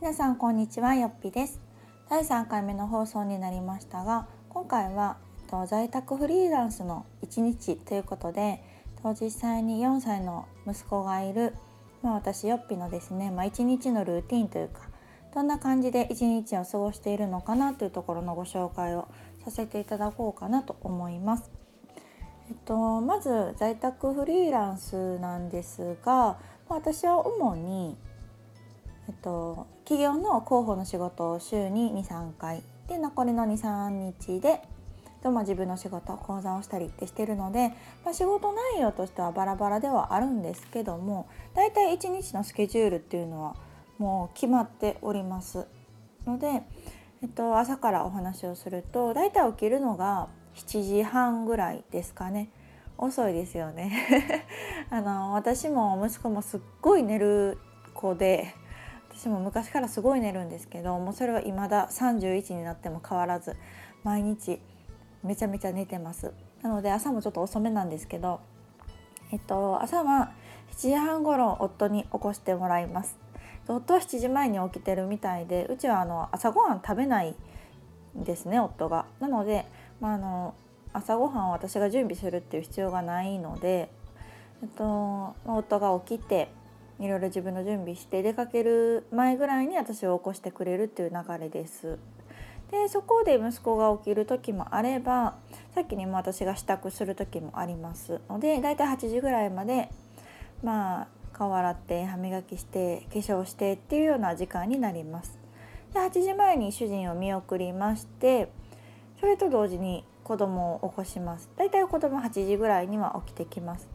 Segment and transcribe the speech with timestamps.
[0.00, 1.60] 皆さんこんにちはよっぴです
[2.08, 5.16] 第3回目の放送になりましたが今回は
[5.66, 8.62] 在宅フリーランスの1日ということで
[9.20, 11.52] 実際に4歳の息子がいる、
[12.04, 14.82] まあ、私よっぴのですね、まあ、1日のルーティンというか
[15.34, 19.08] どんな感じで1日を過ごしているのかなというところのご紹介を
[19.44, 21.50] させていただこうかなと思います。
[22.50, 27.96] えっと、まず在宅フリーランスなんですが私は主に
[29.08, 32.62] えっと、企業の広報の仕事を週に23回。
[32.88, 34.62] で残りの23日で
[35.22, 37.68] と、まあ、自分の仕事講座をしたりってしてるので、
[38.04, 43.56] まあ、仕事内容としてはバラバラではあるんですけども大体1日のスケジュールっていうのは
[43.98, 45.66] もう決まっております。
[46.24, 46.62] ので、
[47.22, 52.50] えっと、朝からお話をすると大体起きるのが7時半ぐらいですかね。
[52.96, 54.44] 遅いですよね。
[54.90, 57.58] あの私も息子もすっごい寝る
[57.94, 58.54] 子で
[59.18, 63.56] 私も昔からすごい寝るんですけどもうそれは未だ31になっても変わらず
[64.04, 64.60] 毎日
[65.24, 66.32] めちゃめちゃ寝てます。
[66.62, 68.38] なので朝もちょっと遅めなんですけど
[69.32, 70.30] えっと朝は
[70.70, 73.18] 7時半頃夫に起こしてもらいます。
[73.66, 77.34] 夫は7時前に起きてるみたいでうちはあの朝ごはん食べない
[78.16, 79.06] んですね夫が。
[79.18, 79.66] なので、
[80.00, 80.54] まあ、あの
[80.92, 83.90] 朝ごはんを私が準備するっていう必要がないので、
[84.62, 86.52] えっと、夫が起きて
[86.98, 91.98] いろいろ自分の準備して出かける前ぐらいに私を起こしてくれるっていう流れです。
[92.70, 95.36] でそこで息子が起きる時もあれば
[95.74, 99.88] さっきにも私が支度する時もありますのでだいたい8時ぐらいまで
[100.62, 105.38] まあ顔洗って歯磨きして化粧してっていうような時間になります。
[105.94, 108.50] で8時前に主人を見送りまして
[109.20, 111.48] それと同時に子供を起こします。
[111.56, 113.84] だいたい子供8時ぐらいには起きてきます。
[113.84, 113.88] って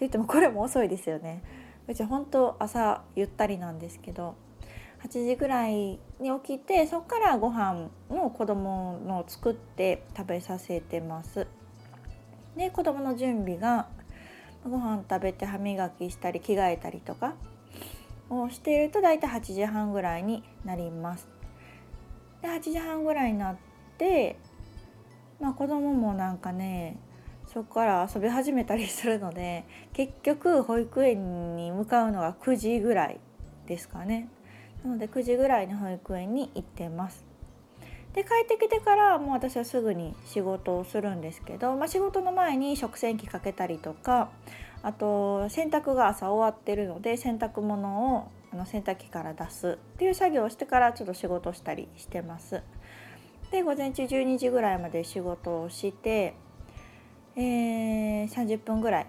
[0.00, 1.42] 言ってもこれも遅いですよね。
[1.90, 4.36] うち本当朝ゆったりなんですけど
[5.02, 11.48] 8時ぐらいに起きてそこからご飯の子供の作って食べさせてます。
[12.56, 13.88] で子供の準備が
[14.62, 17.34] ご飯食べて歯磨きしたり着替えたりとか
[18.28, 21.26] をしていると大体8時半ぐらいになります。
[22.40, 23.56] で8時半ぐらいになっ
[23.98, 24.38] て
[25.40, 27.00] まあ子供もなんかね
[27.52, 33.18] そこから遊び始めたりするので結局保育園に向かうのが9時ぐらい
[33.66, 34.28] ですかね
[34.84, 37.24] なので9時ぐらいに保育園に行ってます
[38.14, 44.30] で帰ってきてからもう私はすぐに仕事をするんですけど、まあ、仕事の前に食洗機かけたりとか
[44.82, 52.62] あと洗濯が朝終わってるので洗濯物をあの洗濯機から出すっていう作業をしてからちょっと仕事したりしてます。
[53.52, 56.34] で午前中12時ぐらいまで仕事をして
[57.36, 59.06] えー、30分ぐらい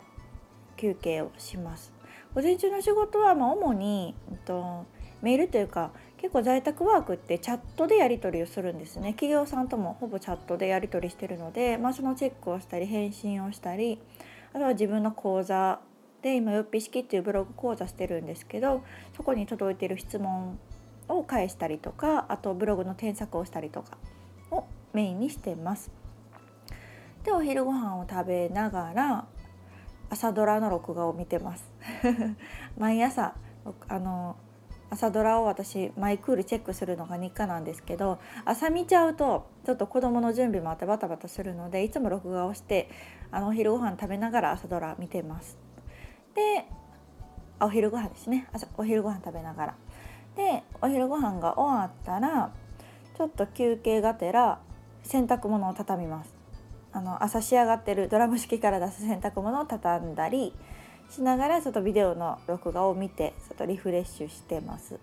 [0.78, 1.94] 休憩をします
[2.34, 4.86] 午前中の仕事はまあ主に、えっと、
[5.22, 14.00] メールというか結構在宅ワークってチャットでやり取りをするんですね企業さんともほぼチャットでやり取りしてるので、まあ、そのチェックをしたり返信をしたり
[14.54, 15.80] あとは自分の講座
[16.22, 18.84] で今よっぴ式っていうブログ講座してるんですけど
[19.18, 20.60] そこに届いてる質問
[21.08, 23.98] を返したりとかあとブログの添削をしたりとか
[24.52, 26.01] をメインにしてます。
[27.24, 29.26] でお昼ご飯を食べながら
[30.10, 31.72] 朝ドラの録画を見てます。
[32.78, 33.36] 毎朝
[33.88, 34.36] あの
[34.90, 42.90] 朝ドラを私マイクールチェックするのが日課なんですけど朝見ちゃうとちょっと子供の準備もあってバタバタするのでいつも録画をして
[43.32, 45.58] あのお昼ご飯食べながら朝ドラ見てます。
[46.36, 46.66] で
[47.62, 48.48] お昼ご飯ですね。
[48.52, 49.76] 朝お昼ご飯食べながら。
[50.36, 52.52] でお昼ご飯が終わったら
[53.16, 54.60] ちょっと休憩がてら
[55.04, 56.41] 洗濯物を畳みます。
[56.94, 60.54] あの朝仕上がってるドラム式から出す洗濯物を畳んだり
[61.10, 65.00] しながらちょっとビデオの録画を見てちょっとリフレッシュしてます。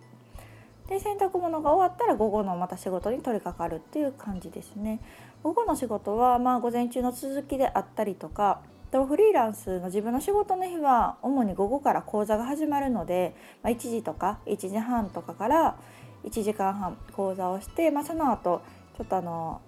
[0.89, 5.01] で洗濯物が終わったら午後のまた仕事に取り掛かるっていう感じですね。
[5.43, 8.61] 午後の仕事はまあ午前中の続きであったりとか
[8.91, 15.77] とフリーランスの自分の仕事の日は主に午後から講座が始まるので、まあ、1時とか1時半とかから
[16.25, 18.63] 1時間半講座をして、まあ、その後
[18.97, 19.61] ちょっとあの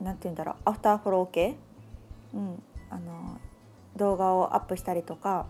[0.00, 1.56] 何て言うんだろうアフターフォロー系、
[2.34, 3.40] うん、あの
[3.96, 5.46] 動画をアップしたりとか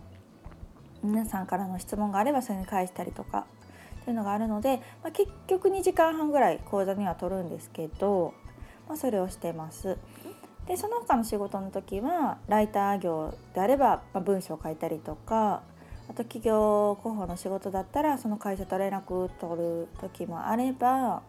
[1.03, 3.45] 皆さんからの質問があればそれに返したりとか
[4.03, 8.33] というのがあるので、まあ、結局2時間半ぐらい講座には取るんですけど、
[8.87, 9.97] まあ、それをしてます。
[10.67, 15.61] でその他の仕事の時はライター業であれば、まあ、文章を書いたりとか
[16.09, 21.21] あと企業広報の仕事だったらその会社と連絡取る時もあればあ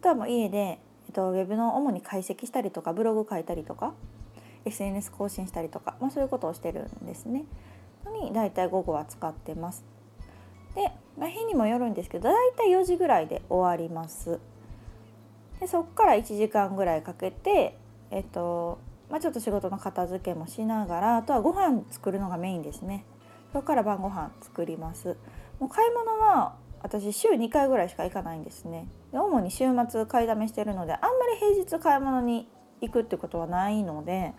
[0.00, 0.78] とはもう家で
[1.14, 3.94] と、ウェブの主に解析したりとかブログ書いたりとか
[4.66, 7.44] SNS 更新したりとか、まあ、そういうことをしてるんですね。
[8.22, 9.84] に大体午後は使ってます。
[10.74, 14.40] で、まあ、日にもよるんですけどだいたい4時ぐらいで終わります
[15.60, 17.76] でそっから1時間ぐらいかけて
[18.10, 18.78] えっと
[19.10, 23.04] まあ、ちょっと仕事の片付けもしながらあとはご飯作るのがメインですね
[23.52, 25.16] そこから晩ご飯作ります
[25.60, 26.54] もう買い物は
[26.84, 28.86] 私週2回ぐらいしか行かないんですね。
[29.10, 32.46] で主に週末買いだめしてるのであんまり平日買い物に
[32.82, 34.34] 行くってことはないので、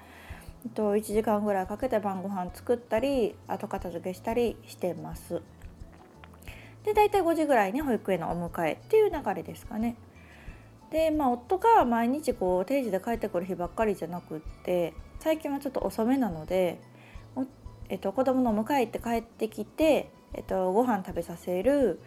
[0.63, 5.41] えっと、1時間ぐらいかけて晩ご飯作ったり後片付けしたりしてます。
[6.83, 9.95] で大体5時ぐらいに保育園のお迎えっていう流れですかね。
[10.91, 16.79] でまあ夫が毎日こう定時で帰ってくる日ばっかりじゃなくって最近はちょっと遅めなので、
[17.89, 21.99] えっと、子供の迎え行って帰ってきて、えっと、ご飯食べさせる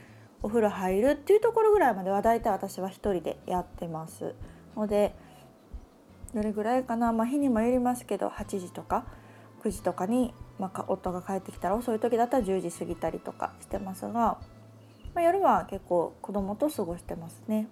[0.42, 4.34] お風呂入るっていうところぐらいまでは大体私は一人でやってます
[4.76, 5.14] ので
[6.34, 9.06] どれぐらいかな、まあ、日にもよりますけど8時とか
[9.64, 14.38] 9時とかに、まあ、夫が帰ってきたら遅い時だったら10時過ぎたりとかしてますが、ま
[15.16, 17.68] あ、夜は結構子供と過ごしてますね。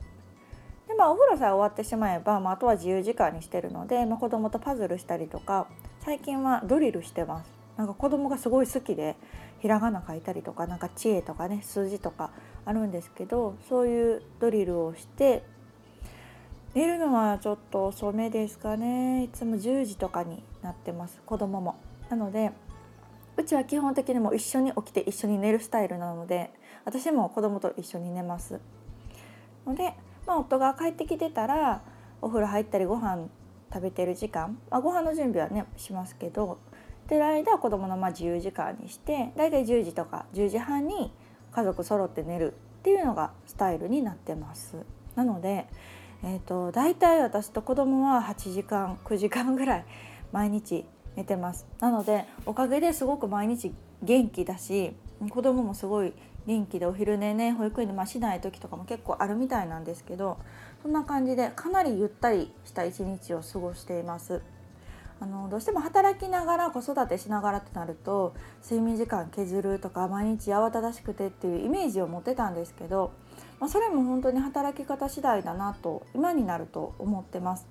[0.89, 5.67] でまあお風呂さえ終わってしまえば、まあ、あとは自由時間にしてるので、まあ、子供とパズルしたりとか
[6.01, 9.17] 最近はドリルしてますなんか子供がすごい好きで
[9.61, 12.31] ひらがな書いたりとかなんか知恵とかね数字とか
[12.65, 15.45] あるんですけどそういうドリルをして
[16.75, 19.25] 寝るのはちょっと遅めですかね。
[19.25, 21.77] いつも10時とかになってます子供も。
[22.11, 22.53] なので
[23.37, 26.51] うちは基本的にも一緒に起きて一緒に寝るスタイルなので
[26.85, 28.61] 私も子供と一緒に寝ます。
[29.67, 29.95] ので
[30.27, 31.83] まあ、夫が帰ってきてたら
[32.21, 33.29] お風呂入ったりご飯
[33.73, 36.59] 食べてる時間、まあ、ご飯の準備はねしますけど
[37.09, 41.13] でる間は子供のま自由時間にしてだいたい10時とか10時半に
[41.53, 44.77] 家族揃って寝るっていうのがスタイルになってます。
[45.15, 45.67] なので、
[46.23, 49.85] えーと、だいたい私と子供は8時間9時間ぐらい
[50.33, 50.85] 毎日
[51.17, 54.93] 寝てますなのでおかげですごく毎日元気だし
[55.31, 56.13] 子供もすごい
[56.47, 60.39] 元気でお昼寝ね保育園でまあしない時とかも結構あるみたいなんですけど
[60.83, 64.43] そんな感じでかなりゆったりした一日を過ごしています。
[65.19, 73.13] あのどうしても働きながら子育てしながらってなると睡眠時間削るとか毎日慌ただしくてっていうイメージを持ってたんですけど、
[73.59, 77.67] まあ、それも本当に働き方次第だなと今になると思ってます。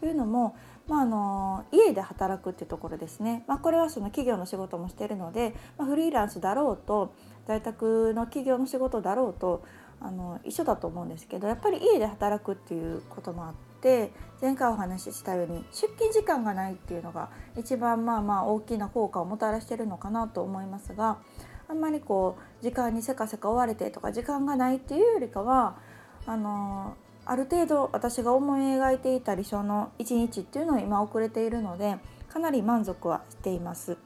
[0.00, 0.56] というのも、
[0.86, 7.12] まあ、あの家で働くっていうところですね、まあ、これはその企業の仕事もしてるので、まあ、フリーランスだろうと
[7.46, 9.64] 在宅の企業の仕事だろうと
[10.00, 21.18] あの一緒だと思うんですけどやっぱり家で働くっていうこともあって前回お話ししたように出勤時間がないっていうのが一番まあまあ大きな効果をもたらしてるのかなと思いますが
[21.68, 25.76] あんまりこう時間にせかせか追われてとか時間がないっていうよりかは
[26.26, 31.96] あのある程度私が思い描いていた理想の一日っていうのを今遅れているので
[32.28, 33.98] かなり満足はしています。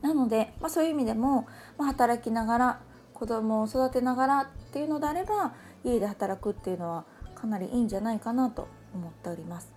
[0.00, 1.46] なので、まあ、そういう意味でも、
[1.76, 2.80] まあ、働きながら
[3.12, 7.04] 子供を育てながらっていうのであれば家で働くっていうのは
[7.42, 9.68] かなりいいんじゃないかなと思っております。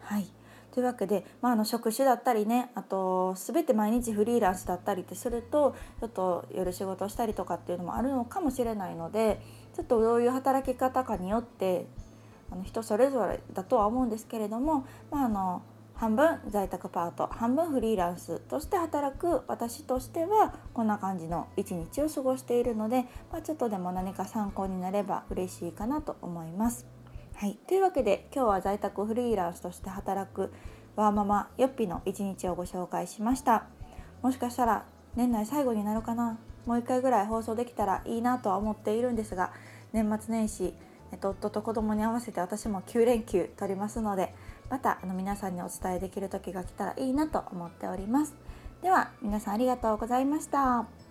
[0.00, 0.26] はい
[0.72, 9.42] というわけで、まあ、あの職種だったりねあと全て毎日フリーランスだったりってするとちょっと夜仕事したりとかっていうのもあるのかもしれないので
[9.76, 11.84] ちょっとどういう働き方かによって
[12.50, 15.62] あの人それぞれだとは思うんですけれども、まあ、あの
[15.94, 27.01] 半分在宅パート半分フリーランスとして働く私としてはこんな感じの一日を過ごしているので、まあ、ちょっとでも何か参考になれば嬉しいかなと思います。
[27.42, 30.52] はい、というわけで今日は在宅フリーランスとして働く
[30.94, 33.64] ワーママよっぴの一日をご紹介しました。
[34.22, 34.84] もしかしたら
[35.16, 36.38] 年内最後になるかな。
[36.66, 39.52] もう一回ぐらい放送できたらいいなとは思っているんですが
[39.92, 40.72] 年末年始
[41.20, 44.32] 夫と子供に合わせて私も9連休取りますので
[44.70, 48.36] またあの皆さんにお伝えできる時が来たらいいなと思っております。
[48.82, 51.01] では皆さんありがとうございました。